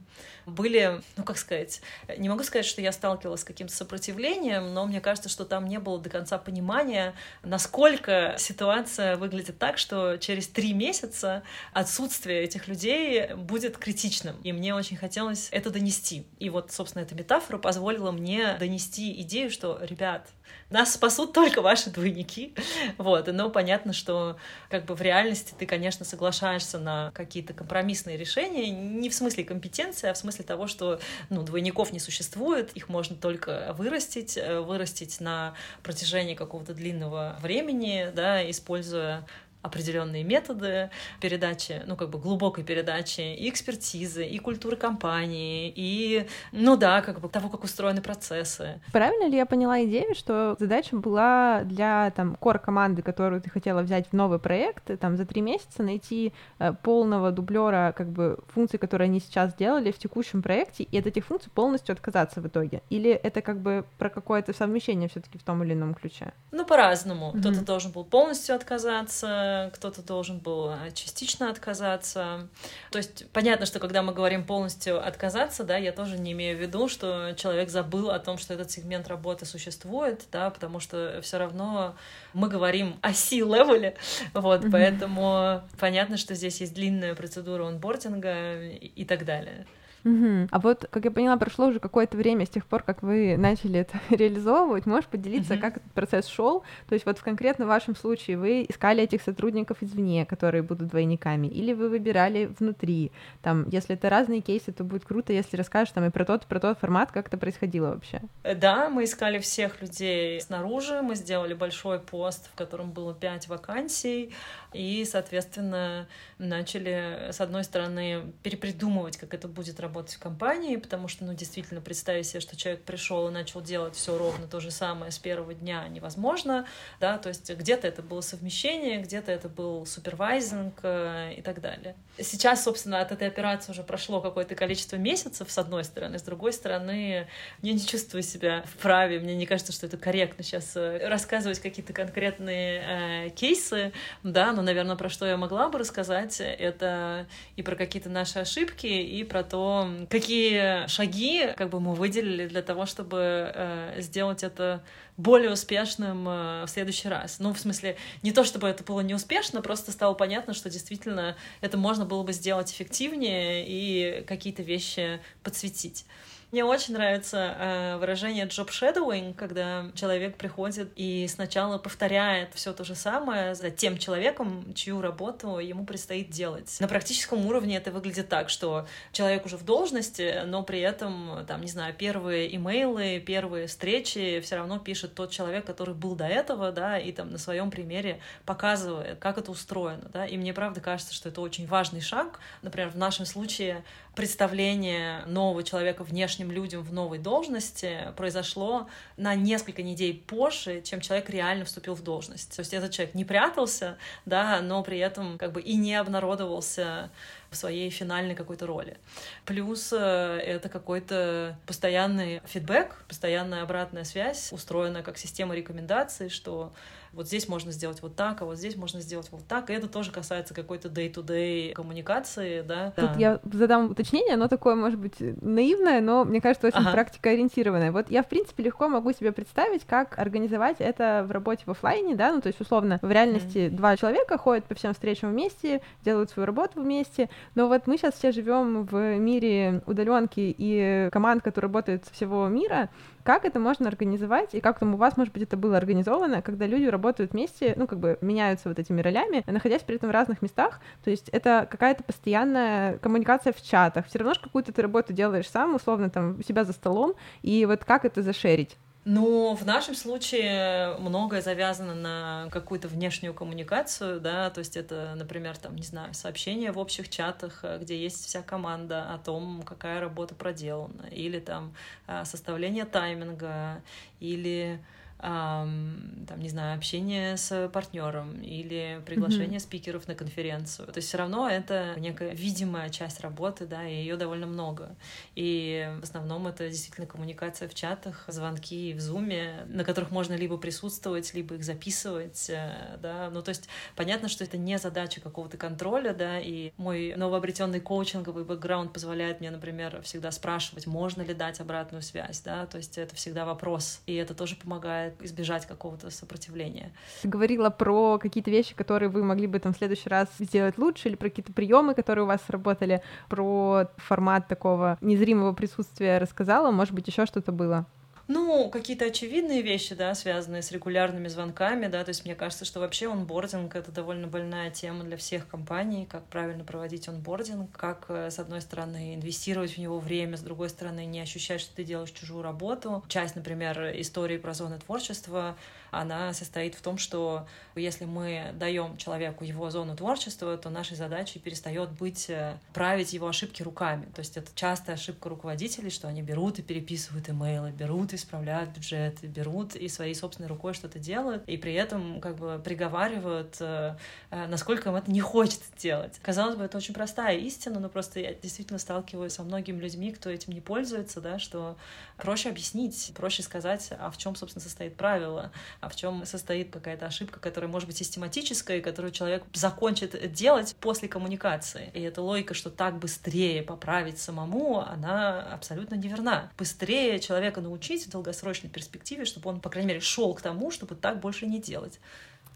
[0.46, 1.80] были, ну как сказать,
[2.16, 5.78] не могу сказать, что я сталкивалась с каким-то сопротивлением, но мне кажется, что там не
[5.78, 13.34] было до конца понимания, насколько ситуация выглядит так, что через три месяца отсутствие этих людей
[13.34, 14.36] будет критичным.
[14.42, 16.26] И мне очень хотелось это донести.
[16.38, 20.28] И вот, собственно, эта метафора позволила мне донести идею, что, ребят,
[20.70, 22.54] нас спасут только ваши двойники.
[22.98, 23.26] Вот.
[23.32, 24.36] Но понятно, что
[24.70, 30.08] как бы в реальности ты, конечно, соглашаешься на какие-то компромиссные решения, не в смысле компетенции,
[30.08, 35.20] а в смысле того, что ну, двойников не существует, их можно только вырастить, э, вырастить
[35.20, 39.26] на протяжении какого-то длинного времени, да, используя
[39.66, 46.76] определенные методы передачи, ну, как бы глубокой передачи и экспертизы, и культуры компании, и, ну
[46.76, 48.80] да, как бы того, как устроены процессы.
[48.92, 53.82] Правильно ли я поняла идею, что задача была для там кор команды, которую ты хотела
[53.82, 58.78] взять в новый проект, там за три месяца найти э, полного дублера как бы функций,
[58.78, 62.82] которые они сейчас делали в текущем проекте, и от этих функций полностью отказаться в итоге?
[62.90, 66.32] Или это как бы про какое-то совмещение все-таки в том или ином ключе?
[66.52, 67.32] Ну, по-разному.
[67.32, 67.40] Mm-hmm.
[67.40, 72.48] Кто-то должен был полностью отказаться, где-то кто-то должен был частично отказаться.
[72.90, 76.60] То есть понятно, что когда мы говорим полностью отказаться, да, я тоже не имею в
[76.60, 81.38] виду, что человек забыл о том, что этот сегмент работы существует, да, потому что все
[81.38, 81.94] равно
[82.32, 83.96] мы говорим о C-левеле,
[84.34, 84.70] вот, mm-hmm.
[84.70, 89.66] поэтому понятно, что здесь есть длинная процедура онбординга и так далее.
[90.06, 90.48] Угу.
[90.52, 93.80] А вот, как я поняла, прошло уже какое-то время с тех пор, как вы начали
[93.80, 94.86] это реализовывать.
[94.86, 95.62] Можешь поделиться, угу.
[95.62, 96.62] как этот процесс шел?
[96.88, 101.48] То есть вот в конкретно вашем случае вы искали этих сотрудников извне, которые будут двойниками,
[101.48, 103.10] или вы выбирали внутри?
[103.42, 106.60] Там, если это разные кейсы, то будет круто, если расскажешь там и про тот, про
[106.60, 108.20] тот формат, как это происходило вообще.
[108.44, 113.48] Э, да, мы искали всех людей снаружи, мы сделали большой пост, в котором было пять
[113.48, 114.32] вакансий,
[114.72, 116.06] и, соответственно,
[116.38, 121.80] начали, с одной стороны, перепридумывать, как это будет работать в компании, потому что, ну, действительно,
[121.80, 125.54] представить себе, что человек пришел и начал делать все ровно то же самое с первого
[125.54, 126.66] дня невозможно,
[127.00, 131.94] да, то есть где-то это было совмещение, где-то это был супервайзинг э, и так далее.
[132.18, 136.52] Сейчас, собственно, от этой операции уже прошло какое-то количество месяцев, с одной стороны, с другой
[136.52, 137.26] стороны,
[137.62, 141.92] я не чувствую себя вправе, мне не кажется, что это корректно сейчас э, рассказывать какие-то
[141.92, 147.76] конкретные э, кейсы, да, но, наверное, про что я могла бы рассказать, это и про
[147.76, 153.52] какие-то наши ошибки, и про то, какие шаги как бы мы выделили для того, чтобы
[153.54, 154.82] э, сделать это
[155.16, 157.38] более успешным э, в следующий раз.
[157.38, 161.76] Ну, в смысле, не то чтобы это было неуспешно, просто стало понятно, что действительно это
[161.76, 166.06] можно было бы сделать эффективнее и какие-то вещи подсветить.
[166.52, 172.84] Мне очень нравится э, выражение job shadowing, когда человек приходит и сначала повторяет все то
[172.84, 176.76] же самое за тем человеком, чью работу ему предстоит делать.
[176.78, 181.62] На практическом уровне это выглядит так, что человек уже в должности, но при этом, там,
[181.62, 186.70] не знаю, первые имейлы, первые встречи все равно пишет тот человек, который был до этого,
[186.70, 191.12] да, и там на своем примере показывает, как это устроено, да, и мне правда кажется,
[191.12, 192.38] что это очень важный шаг.
[192.62, 193.82] Например, в нашем случае
[194.16, 201.28] представление нового человека внешним людям в новой должности произошло на несколько недель позже, чем человек
[201.28, 202.56] реально вступил в должность.
[202.56, 207.10] То есть этот человек не прятался, да, но при этом как бы и не обнародовался
[207.50, 208.96] в своей финальной какой-то роли.
[209.44, 216.72] Плюс э, это какой-то постоянный фидбэк, постоянная обратная связь, устроенная как система рекомендаций, что
[217.16, 219.70] вот здесь можно сделать вот так, а вот здесь можно сделать вот так.
[219.70, 222.92] И это тоже касается какой-то day-to-day коммуникации, да.
[222.94, 223.18] Тут да.
[223.18, 226.92] я задам уточнение, оно такое, может быть, наивное, но, мне кажется, очень ага.
[226.92, 227.90] практикоориентированное.
[227.90, 232.14] Вот я, в принципе, легко могу себе представить, как организовать это в работе в офлайне,
[232.14, 233.70] да, ну, то есть, условно, в реальности mm-hmm.
[233.70, 238.14] два человека ходят по всем встречам вместе, делают свою работу вместе, но вот мы сейчас
[238.14, 242.90] все живем в мире удаленки и команд, которые работают со всего мира,
[243.26, 246.66] как это можно организовать, и как там у вас, может быть, это было организовано, когда
[246.66, 250.42] люди работают вместе, ну, как бы меняются вот этими ролями, находясь при этом в разных
[250.42, 255.12] местах, то есть это какая-то постоянная коммуникация в чатах, все равно же какую-то ты работу
[255.12, 258.78] делаешь сам, условно, там, у себя за столом, и вот как это зашерить?
[259.08, 265.56] Ну, в нашем случае многое завязано на какую-то внешнюю коммуникацию, да, то есть это, например,
[265.56, 270.00] там, не знаю, сообщения в общих чатах, э, где есть вся команда о том, какая
[270.00, 271.72] работа проделана, или там
[272.08, 273.80] э, составление тайминга,
[274.18, 274.84] или
[275.18, 279.60] там, не знаю, общение с партнером или приглашение mm-hmm.
[279.60, 280.86] спикеров на конференцию.
[280.88, 284.96] То есть все равно это некая видимая часть работы, да, и ее довольно много.
[285.34, 290.56] И в основном это действительно коммуникация в чатах, звонки в зуме, на которых можно либо
[290.58, 293.30] присутствовать, либо их записывать, э, да.
[293.30, 298.44] Ну, то есть понятно, что это не задача какого-то контроля, да, и мой новообретенный коучинговый
[298.44, 303.14] бэкграунд позволяет мне, например, всегда спрашивать, можно ли дать обратную связь, да, то есть это
[303.14, 306.92] всегда вопрос, и это тоже помогает избежать какого-то сопротивления.
[307.22, 311.08] Ты говорила про какие-то вещи, которые вы могли бы там в следующий раз сделать лучше,
[311.08, 316.94] или про какие-то приемы, которые у вас сработали, про формат такого незримого присутствия рассказала, может
[316.94, 317.86] быть, еще что-то было?
[318.28, 322.80] Ну, какие-то очевидные вещи, да, связанные с регулярными звонками, да, то есть мне кажется, что
[322.80, 328.30] вообще онбординг— это довольно больная тема для всех компаний, как правильно проводить онбординг, как, э,
[328.32, 332.10] с одной стороны, инвестировать в него время, с другой стороны, не ощущать, что ты делаешь
[332.10, 333.04] чужую работу.
[333.06, 335.56] Часть, например, истории про зоны творчества—
[336.00, 341.38] она состоит в том, что если мы даем человеку его зону творчества, то нашей задачей
[341.38, 344.06] перестает быть э, править его ошибки руками.
[344.14, 348.70] То есть это частая ошибка руководителей, что они берут и переписывают имейлы, берут и исправляют
[348.70, 353.96] бюджеты, берут и своей собственной рукой что-то делают, и при этом как бы приговаривают, э,
[354.30, 356.18] э, насколько им это не хочется делать.
[356.22, 360.30] Казалось бы, это очень простая истина, но просто я действительно сталкиваюсь со многими людьми, кто
[360.30, 361.76] этим не пользуется, да, что
[362.16, 365.52] проще объяснить, проще сказать, а в чем, собственно, состоит правило,
[365.86, 371.08] а в чем состоит какая-то ошибка, которая может быть систематическая, которую человек закончит делать после
[371.08, 371.90] коммуникации.
[371.94, 376.50] И эта логика, что так быстрее поправить самому, она абсолютно неверна.
[376.58, 380.96] Быстрее человека научить в долгосрочной перспективе, чтобы он, по крайней мере, шел к тому, чтобы
[380.96, 382.00] так больше не делать.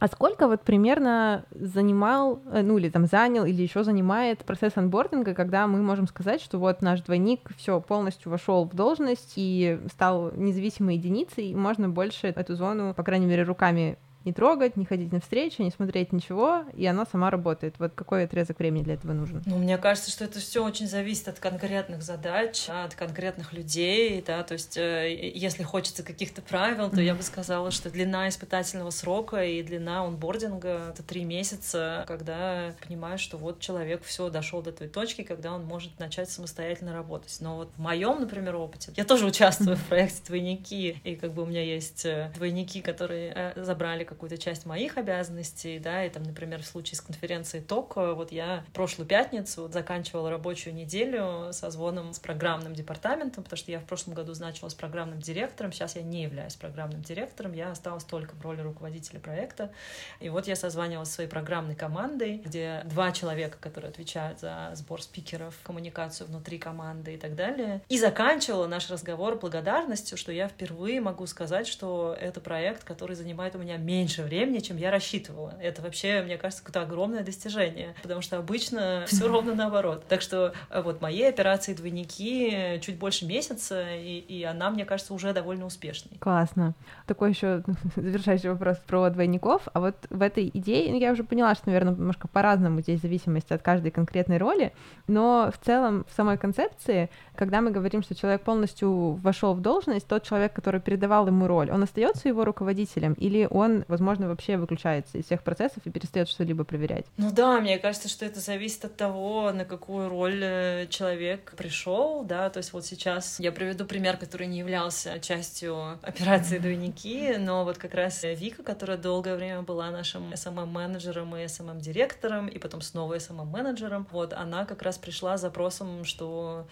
[0.01, 5.35] А сколько вот примерно занимал, э, ну или там занял, или еще занимает процесс анбординга,
[5.35, 10.33] когда мы можем сказать, что вот наш двойник все полностью вошел в должность и стал
[10.35, 15.13] независимой единицей, и можно больше эту зону, по крайней мере, руками не трогать, не ходить
[15.13, 17.77] на встречи, не смотреть ничего, и она сама работает.
[17.79, 19.43] Вот какой отрезок времени для этого нужен?
[19.47, 24.43] Ну, мне кажется, что это все очень зависит от конкретных задач, от конкретных людей, да,
[24.43, 29.45] то есть э, если хочется каких-то правил, то я бы сказала, что длина испытательного срока
[29.45, 34.89] и длина онбординга— это три месяца, когда понимаешь, что вот человек все дошел до той
[34.89, 37.37] точки, когда он может начать самостоятельно работать.
[37.41, 41.43] Но вот в моем, например, опыте, я тоже участвую в проекте «Двойники», и как бы
[41.43, 46.25] у меня есть э, двойники, которые э, забрали какую-то часть моих обязанностей, да, и там,
[46.25, 52.13] например, в случае с конференцией ТОК, вот я прошлую пятницу заканчивала рабочую неделю со звоном
[52.13, 56.25] с программным департаментом, потому что я в прошлом году значилась программным директором, сейчас я не
[56.25, 59.71] являюсь программным директором, я осталась только в роли руководителя проекта,
[60.19, 65.03] и вот я созванивалась с своей программной командой, где два человека, которые отвечают за сбор
[65.03, 71.01] спикеров, коммуникацию внутри команды и так далее, и заканчивала наш разговор благодарностью, что я впервые
[71.01, 75.55] могу сказать, что это проект, который занимает у меня меньше меньше времени, чем я рассчитывала.
[75.61, 80.05] Это вообще, мне кажется, какое-то огромное достижение, потому что обычно все ровно наоборот.
[80.09, 85.13] Так что э, вот моей операции двойники чуть больше месяца, и, и она, мне кажется,
[85.13, 86.19] уже довольно успешной.
[86.19, 86.75] Классно.
[87.07, 87.63] Такой еще
[87.97, 89.69] завершающий вопрос про двойников.
[89.75, 93.03] А вот в этой идее, ну, я уже поняла, что, наверное, немножко по-разному здесь в
[93.03, 94.73] зависимости от каждой конкретной роли,
[95.07, 100.07] но в целом в самой концепции, когда мы говорим, что человек полностью вошел в должность,
[100.07, 105.19] тот человек, который передавал ему роль, он остается его руководителем или он возможно, вообще выключается
[105.19, 107.05] из всех процессов и перестает что-либо проверять.
[107.17, 112.25] Ну да, мне кажется, что это зависит от того, на какую роль э, человек пришел,
[112.25, 117.65] да, то есть вот сейчас я приведу пример, который не являлся частью операции «Двойники», но
[117.65, 123.17] вот как раз Вика, которая долгое время была нашим SMM-менеджером и SMM-директором, и потом снова
[123.17, 126.67] SMM-менеджером, вот она как раз пришла с запросом, что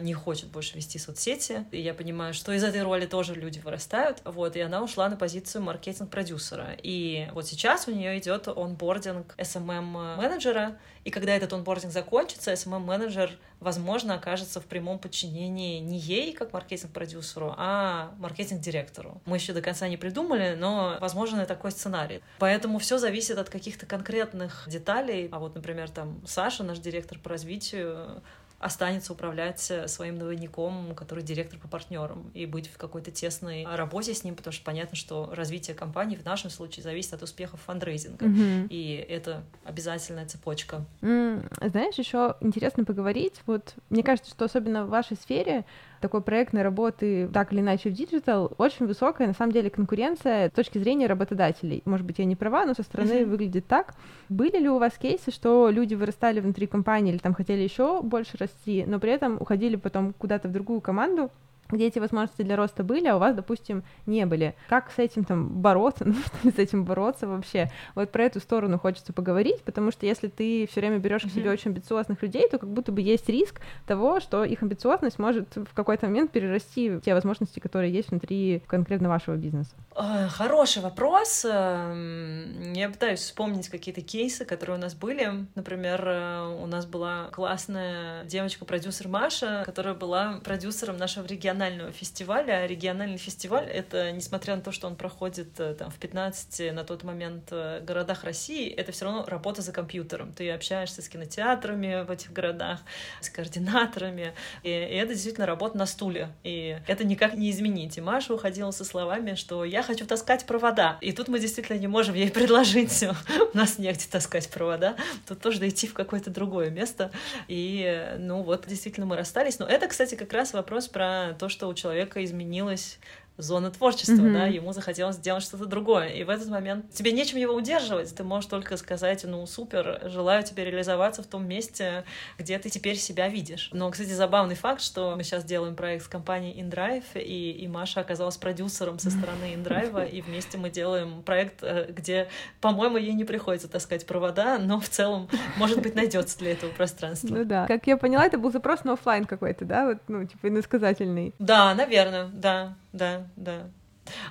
[0.00, 1.64] не хочет больше вести соцсети.
[1.70, 4.20] И я понимаю, что из этой роли тоже люди вырастают.
[4.24, 6.76] Вот, и она ушла на позицию маркетинг-продюсера.
[6.82, 10.76] И вот сейчас у нее идет онбординг SMM-менеджера.
[11.04, 17.54] И когда этот онбординг закончится, SMM-менеджер, возможно, окажется в прямом подчинении не ей, как маркетинг-продюсеру,
[17.56, 19.22] а маркетинг-директору.
[19.24, 22.20] Мы еще до конца не придумали, но возможно такой сценарий.
[22.38, 25.28] Поэтому все зависит от каких-то конкретных деталей.
[25.32, 28.22] А вот, например, там Саша, наш директор по развитию,
[28.60, 34.14] останется управлять э, своим двойником, который директор по партнерам, и быть в какой-то тесной работе
[34.14, 38.26] с ним, потому что понятно, что развитие компании в нашем случае зависит от успехов фандрейзинга,
[38.26, 38.68] mm-hmm.
[38.68, 40.84] и это обязательная цепочка.
[41.00, 43.40] М, знаешь, еще интересно поговорить.
[43.46, 45.64] Вот мне кажется, что особенно в вашей сфере
[46.00, 50.52] такой проектной работы так или иначе в digital очень высокая, на самом деле, конкуренция с
[50.52, 51.82] точки зрения работодателей.
[51.84, 53.94] Может быть, я не права, но со стороны выглядит так.
[54.28, 58.36] Были ли у вас кейсы, что люди вырастали внутри компании или там хотели еще больше
[58.38, 61.30] расти, но при этом уходили потом куда-то в другую команду,
[61.70, 64.54] где эти возможности для роста были, а у вас, допустим, не были.
[64.68, 66.04] Как с этим там бороться,
[66.42, 67.70] ну, с этим бороться вообще?
[67.94, 71.50] Вот про эту сторону хочется поговорить, потому что если ты все время берешь к себе
[71.50, 75.74] очень амбициозных людей, то как будто бы есть риск того, что их амбициозность может в
[75.74, 79.74] какой-то момент перерасти в те возможности, которые есть внутри конкретно вашего бизнеса.
[79.94, 81.44] А, хороший вопрос.
[81.48, 85.46] Эм, я пытаюсь вспомнить какие-то кейсы, которые у нас были.
[85.54, 92.66] Например, э, у нас была классная девочка-продюсер Маша, которая была продюсером нашего региона регионального фестиваля.
[92.66, 97.04] Региональный фестиваль— это, несмотря на то, что он проходит э, там, в 15 на тот
[97.04, 100.32] момент э, городах России, это все равно работа за компьютером.
[100.32, 102.80] Ты общаешься с кинотеатрами в этих городах,
[103.20, 104.32] с координаторами,
[104.62, 106.30] и, и это действительно работа на стуле.
[106.44, 107.98] И это никак не изменить.
[107.98, 110.96] И Маша уходила со словами, что я хочу таскать провода.
[111.02, 113.04] И тут мы действительно не можем ей предложить,
[113.52, 114.96] у нас негде таскать провода,
[115.28, 117.10] тут тоже дойти в какое-то другое место.
[117.48, 119.58] И, ну вот, действительно мы расстались.
[119.58, 122.98] Но это, кстати, как раз вопрос про то, что у человека изменилось
[123.40, 124.32] зона творчества, mm-hmm.
[124.32, 126.08] да, ему захотелось сделать что-то другое.
[126.08, 130.42] И в этот момент тебе нечем его удерживать, ты можешь только сказать, ну, супер, желаю
[130.42, 132.04] тебе реализоваться в том месте,
[132.38, 133.70] где ты теперь себя видишь.
[133.72, 138.00] Но, кстати, забавный факт, что мы сейчас делаем проект с компанией InDrive, и, и Маша
[138.00, 142.28] оказалась продюсером со стороны InDrive, и вместе мы делаем проект, э, где,
[142.60, 147.28] по-моему, ей не приходится таскать провода, но в целом, может быть, найдется для этого пространство.
[147.28, 147.66] Ну да.
[147.66, 151.34] Как я поняла, это был запрос на офлайн какой-то, да, вот, ну, типа иносказательный.
[151.38, 153.72] Да, наверное, да, да, да.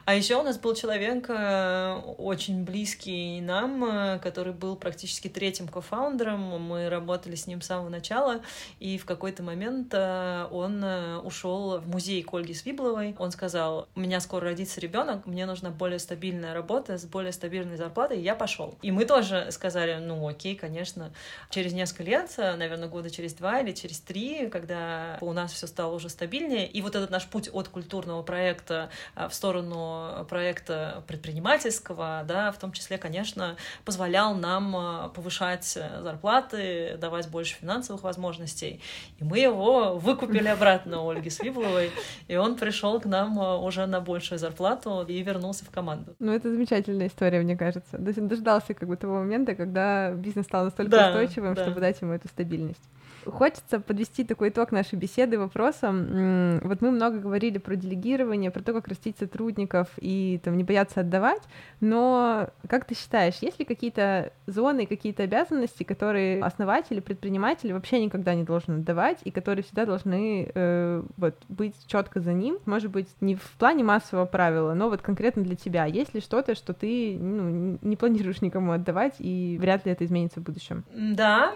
[0.05, 5.67] А еще у нас был человек э, очень близкий нам, э, который был практически третьим
[5.67, 6.39] кофаундером.
[6.61, 8.41] Мы работали с ним с самого начала,
[8.80, 10.84] и в какой-то момент э, он
[11.23, 13.15] ушел в музей к Ольге Свибловой.
[13.19, 17.77] Он сказал: У меня скоро родится ребенок, мне нужна более стабильная работа с более стабильной
[17.77, 18.75] зарплатой, и я пошел.
[18.82, 21.11] И мы тоже сказали: Ну, окей, конечно.
[21.49, 25.95] Через несколько лет, наверное, года через два или через три, когда у нас все стало
[25.95, 32.24] уже стабильнее, и вот этот наш путь от культурного проекта в сторону сторону проекта предпринимательского,
[32.28, 33.55] да, в том числе, конечно,
[33.86, 38.82] позволял нам э, повышать зарплаты, давать больше финансовых возможностей.
[39.20, 41.91] И мы его выкупили обратно у Ольги Свибловой,
[42.28, 46.15] и он пришел к нам э, уже на большую зарплату и вернулся в команду.
[46.20, 47.97] Ну, это замечательная история, мне кажется.
[47.97, 51.63] Дождался как бы того момента, когда бизнес стал настолько да, устойчивым, да.
[51.63, 52.84] чтобы дать ему эту стабильность.
[53.26, 56.59] Хочется подвести такой итог нашей беседы вопросом.
[56.63, 61.01] Вот мы много говорили про делегирование, про то, как растить сотрудников и там не бояться
[61.01, 61.41] отдавать,
[61.80, 68.34] но как ты считаешь, есть ли какие-то зоны, какие-то обязанности, которые основатели, предприниматели вообще никогда
[68.34, 72.59] не должны отдавать и которые всегда должны э, вот, быть четко за ним?
[72.65, 75.86] Может быть, не в плане массового правила, но вот конкретно для тебя.
[75.86, 80.39] Есть ли что-то, что ты ну, не планируешь никому отдавать, и вряд ли это изменится
[80.39, 80.84] в будущем?
[80.93, 81.53] Да,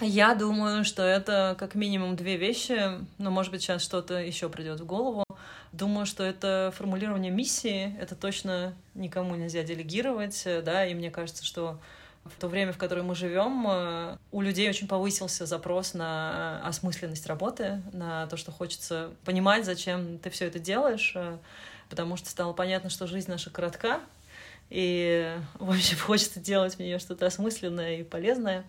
[0.00, 4.80] я думаю, что это как минимум две вещи, но, может быть, сейчас что-то еще придет
[4.80, 5.24] в голову.
[5.72, 11.78] Думаю, что это формулирование миссии, это точно никому нельзя делегировать, да, и мне кажется, что
[12.24, 17.26] в то время, в которое мы живем, э, у людей очень повысился запрос на осмысленность
[17.26, 21.38] работы, на то, что хочется понимать, зачем ты все это делаешь, э,
[21.88, 24.00] потому что стало понятно, что жизнь наша коротка,
[24.70, 28.64] и, в общем, хочется делать в нее что-то осмысленное и полезное.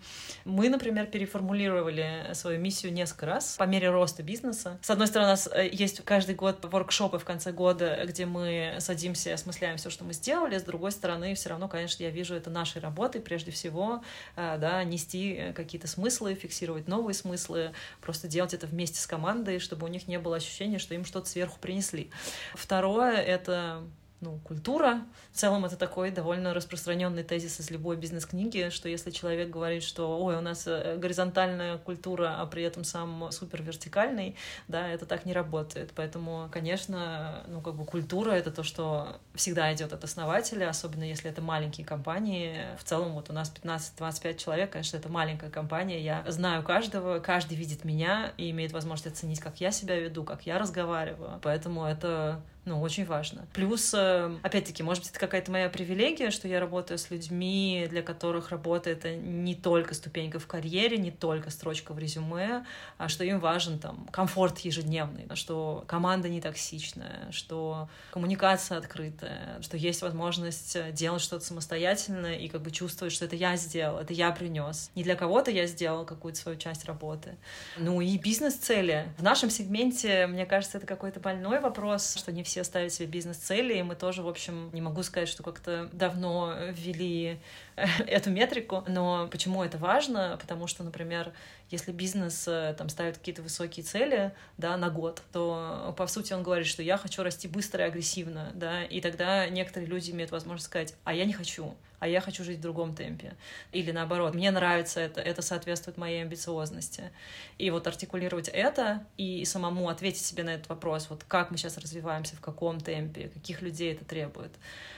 [0.45, 4.80] Мы, например, переформулировали свою миссию несколько раз по мере роста бизнеса.
[4.82, 8.76] С одной стороны, у нас э, есть каждый год воркшопы в конце года, где мы
[8.80, 10.58] садимся и осмысляем все, что мы сделали.
[10.58, 14.04] С другой стороны, все равно, конечно, я вижу это нашей работой, прежде всего,
[14.36, 19.86] э, да, нести какие-то смыслы, фиксировать новые смыслы, просто делать это вместе с командой, чтобы
[19.86, 22.10] у них не было ощущения, что им что-то сверху принесли.
[22.56, 23.84] Второе— это
[24.22, 25.02] ну, культура.
[25.32, 30.20] В целом это такой довольно распространенный тезис из любой бизнес-книги, что если человек говорит, что
[30.20, 34.36] ой, у нас э, горизонтальная культура, а при этом сам супер вертикальный,
[34.68, 35.92] да, это так не работает.
[35.96, 41.30] Поэтому, конечно, ну, как бы культура— это то, что всегда идет от основателя, особенно если
[41.30, 42.58] это маленькие компании.
[42.78, 46.02] В целом вот у нас 15-25 человек, конечно, это маленькая компания.
[46.02, 50.46] Я знаю каждого, каждый видит меня и имеет возможность оценить, как я себя веду, как
[50.46, 51.40] я разговариваю.
[51.42, 53.48] Поэтому это ну, очень важно.
[53.52, 58.04] Плюс, э, опять-таки, может быть, это какая-то моя привилегия, что я работаю с людьми, для
[58.04, 62.68] которых работа— это не только ступенька в карьере, не только строчка в резюме,
[63.00, 69.76] а что им важен там комфорт ежедневный, что команда не токсичная, что коммуникация открытая, что
[69.76, 74.30] есть возможность делать что-то самостоятельно и как бы чувствовать, что это я сделал, это я
[74.30, 74.92] принес.
[74.94, 77.36] Не для кого-то я сделал какую-то свою часть работы.
[77.80, 79.12] Ну и бизнес-цели.
[79.18, 83.76] В нашем сегменте, мне кажется, это какой-то больной вопрос, что не все ставят себе бизнес-цели,
[83.78, 87.39] и мы тоже, в общем, не могу сказать, что как-то давно ввели
[87.76, 90.38] эту метрику, но почему это важно?
[90.39, 91.32] Потому что, например,
[91.70, 96.43] если бизнес э, там ставит какие-то высокие цели, да, на год, то, по сути, он
[96.43, 100.66] говорит, что я хочу расти быстро и агрессивно, да, и тогда некоторые люди имеют возможность
[100.66, 103.36] сказать, а я не хочу, а я хочу жить в другом темпе.
[103.72, 107.12] Или наоборот, мне нравится это, это соответствует моей амбициозности.
[107.58, 111.78] И вот артикулировать это и самому ответить себе на этот вопрос, вот как мы сейчас
[111.78, 114.52] развиваемся, в каком темпе, каких людей это требует.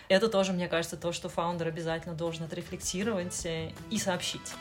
[0.07, 3.47] Это тоже, мне кажется, то, что фаундер обязательно должен отрефлексировать
[3.89, 4.53] и сообщить.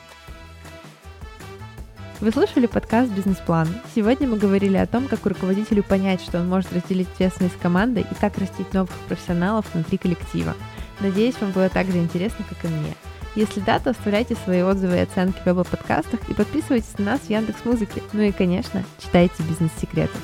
[2.21, 3.67] Вы слушали подкаст «Бизнес-план».
[3.95, 8.15] Сегодня мы говорили о том, как руководителю понять, что он может разделить ответственность командой и
[8.15, 10.55] как растить новых профессионалов внутри коллектива.
[11.01, 12.95] Надеюсь, вам было так же интересно, как и мне.
[13.37, 17.21] Если да, то оставляйте свои отзывы и оценки в Apple подкастах и подписывайтесь на нас
[17.21, 18.03] в Яндекс Музыке.
[18.13, 20.17] Ну и, конечно, читайте бизнес-секреты.